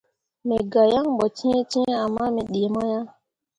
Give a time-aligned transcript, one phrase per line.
[0.47, 3.05] Me gah yaŋ ɓo cẽecẽe ama me ɗii mo ah.